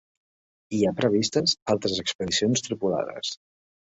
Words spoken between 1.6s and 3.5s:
altres expedicions tripulades.